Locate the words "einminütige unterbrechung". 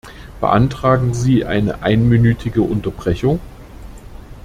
1.83-3.39